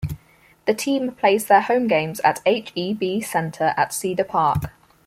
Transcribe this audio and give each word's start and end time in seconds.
The 0.65 0.73
team 0.73 1.11
plays 1.11 1.45
their 1.45 1.61
home 1.61 1.85
games 1.87 2.19
at 2.21 2.41
H-E-B 2.43 3.21
Center 3.21 3.75
at 3.77 3.93
Cedar 3.93 4.23
Park. 4.23 4.71